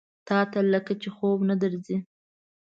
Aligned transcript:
تاته 0.27 0.59
لکه 0.73 0.93
چې 1.01 1.09
خوب 1.15 1.39
نه 1.49 1.55
درځي؟ 1.63 1.97